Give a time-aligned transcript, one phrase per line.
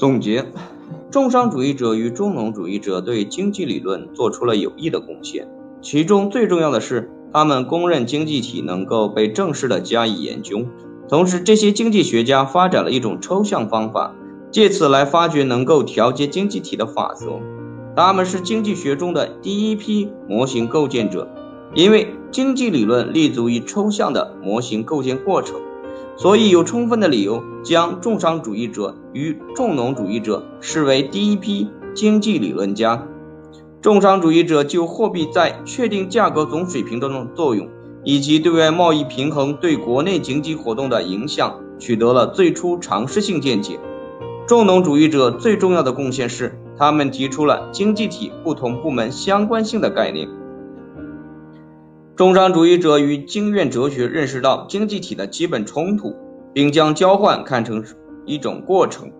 [0.00, 0.46] 总结：
[1.10, 5.46] 重商主义者与重农主义者对经济理论做出了有益的贡献，
[5.82, 10.64] 其中最重要的是，他们公认经济体能够被正式的加以研究。
[11.06, 14.14] 同时，这些经济学家发展了一种抽象方法，
[14.50, 17.32] 借此来发掘能够调节经济体的法则。
[17.94, 21.28] 他们是经济学中的第一批模型构建者，
[21.74, 25.60] 因为经济理论立足于抽象的模型构建过程，
[26.20, 33.06] 所以有充分的理由将重商主义者与重农主义者视为第一批经济理论家。
[33.80, 37.68] 重商主义者就货币在确定价格总水平中的作用。
[38.02, 43.78] 以及对外贸易平衡对国内经济活动的影响，取得了最初尝试性见解。
[44.46, 50.28] 重农主义者最重要的贡献是，他们提出了经济体不同部门相关性的概念。
[52.20, 56.14] 重商主义者与经验哲学认识到经济体的基本冲突，
[56.52, 57.82] 并将交换看成
[58.26, 59.10] 一种过程。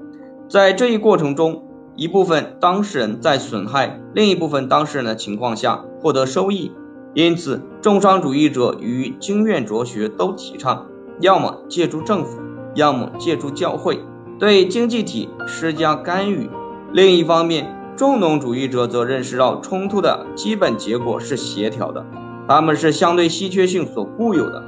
[0.51, 1.65] 在这一过程中，
[1.97, 6.73] 一部分当事人在损害另一部分当事人的情况下获得收益。
[7.15, 10.87] 因此，重商主义者与经验哲学都提倡，
[11.23, 12.39] 要么借助政府，
[12.75, 14.01] 要么借助教会
[14.39, 16.51] 对经济体施加干预。
[16.93, 22.05] 另一方面，重农主义者则认识到冲突的基本结果是协调的，
[22.51, 24.61] 他们是相对稀缺性所固有的。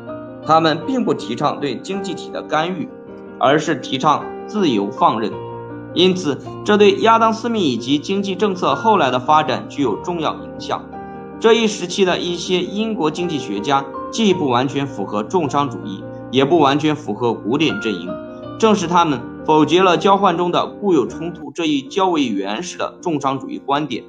[0.46, 2.88] 他们并不提倡对经济体的干预，
[3.40, 5.32] 而是提倡自由放任。
[5.92, 10.80] 因此，这对亚当·斯密以及经济政策后来的发展具有重要影响。
[11.40, 18.08] 这一时期的一些英国经济学家既不完全符合重商主义，也不完全符合古典阵营。
[18.60, 24.04] 正是他们否决了交换中的固有冲突这一较为原始的重商主义观点，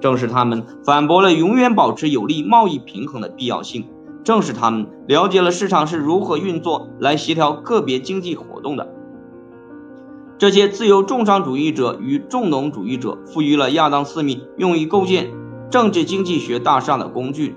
[0.00, 3.86] 正是他们反驳了永远保持有利贸易平衡的必要性，
[4.24, 8.88] 正是他们了解了市场是如何运作来协调个别经济活动的。
[10.38, 15.30] 这些自由重商主义者与重农主义者赋予了亚当·斯密用于构建。
[15.70, 17.54] 政治经济学大厦的工具。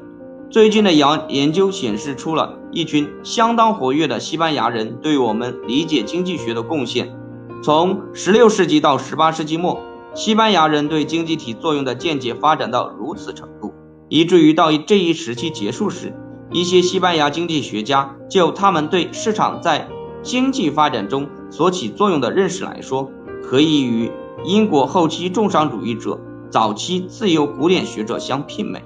[0.49, 7.15] 最近的研研究显示出了一群相当活跃的西班牙人对我们理解经济学的贡献。
[7.63, 9.79] 从16世纪到18世纪末，
[10.13, 13.73] 西班牙人对经济体作用的见解发展到如此程度，
[14.09, 16.13] 以至于到这一时期结束时，
[16.51, 19.87] 一些西班牙经济学家就他们对市场在
[20.21, 23.09] 经济发展中所起作用的认识来说，
[23.41, 24.11] 可以与
[24.43, 26.19] 英国后期重商主义者。
[26.49, 28.83] 早期自由古典学者相媲美。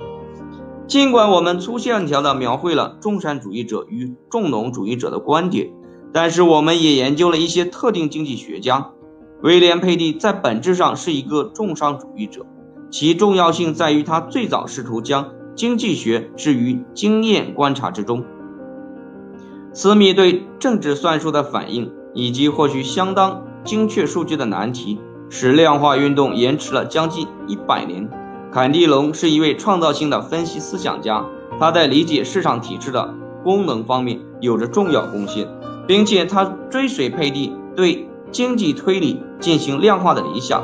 [0.86, 5.72] 尽管我们粗线条地描绘了重商主义者与重农主义者的观点，
[6.14, 8.92] 但是我们也研究了一些特定经济学家。
[9.42, 12.46] 威廉·佩蒂在本质上是一个重商主义者，
[12.90, 18.24] 其重要性在于他最早试图将经济学置于经验观察之中。
[19.74, 25.00] 斯密对政治算术的反应，以及获取相当精确数据的难题。
[25.28, 28.08] 使量化运动延迟了将近一百年。
[28.52, 31.26] 坎蒂隆是一位创造性的分析思想家，
[31.60, 33.14] 他在理解市场体制的
[33.44, 35.48] 功能方面有着重要贡献，
[35.88, 40.62] 并且他追随佩蒂对经济推理进行量化的理想。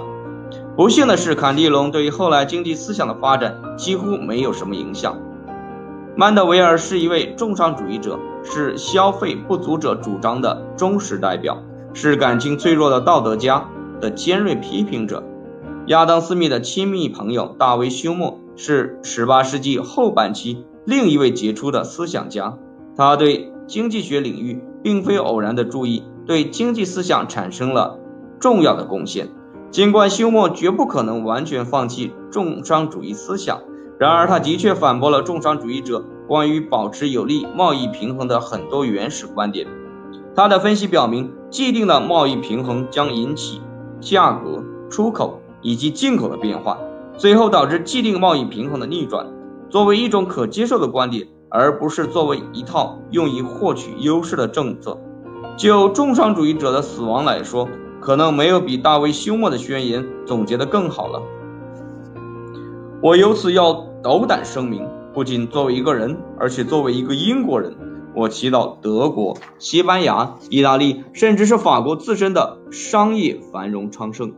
[0.75, 5.17] 不幸的是，坎蒂隆对于后来经济思想的发展几乎没有什么影响。
[6.17, 13.65] 曼德维尔是一位重商主义者，是消费不足者主张的忠实代表，是感情脆弱的道德家。
[14.01, 15.23] 的尖锐批评者，
[15.85, 22.57] 亚当·斯密的亲密朋友大卫·休谟是18世纪后半期另一位杰出的思想家。
[22.97, 27.99] 他对经济学领域并非偶然的注意，对经济思想产生了
[28.39, 29.29] 重要的贡献。
[29.69, 33.61] 尽管休谟绝不可能完全放弃重商主义思想，
[33.97, 39.67] 然而他的确反驳了重商主义者关于保持有利贸易平衡的很多原始观点。
[40.35, 43.61] 他的分析表明，既定的贸易平衡将引起。
[43.99, 46.77] 价格、出口以及进口的变化，
[47.15, 49.27] 最后导致既定贸易平衡的逆转。
[49.69, 54.97] 作为一种可接受的观点，而不是作为一套用以获取优势的政策。
[55.61, 61.21] 就重商主义者的死亡来说，可能没有比大卫休谟的宣言总结的更好了。
[62.99, 63.71] 我由此要
[64.01, 67.75] 斗胆声明，不仅作为一个人，而且作为一个英国人。
[68.15, 74.33] 我祈祷德国、西班牙、意大利，甚至是法国自身的商业繁荣昌盛。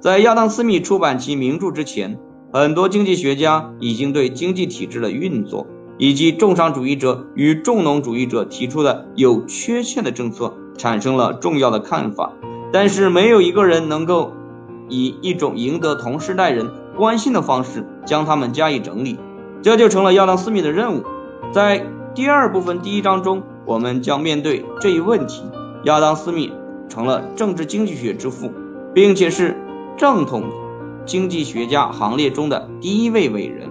[0.00, 2.18] 在亚当·斯密出版其名著之前，
[2.54, 5.66] 很多经济学家已经对经济体制的运作
[6.00, 12.32] 以及重商主义者与重农主义者提出的有缺陷的政策产生了重要的看法，
[12.72, 14.32] 但是没有一个人能够
[14.88, 19.18] 以一种赢得同时代人关心的方式将他们加以整理。
[19.62, 21.04] 这就成了亚当·斯密的任务，
[21.52, 21.86] 在。
[22.12, 25.44] 第二部分第一章中，我们将面对这一问题。
[25.84, 26.52] 亚当·斯密
[26.88, 28.50] 成了政治经济学之父，
[28.92, 29.56] 并且是
[29.96, 30.42] 正统
[31.06, 33.70] 经济学家行列中的第一位伟人。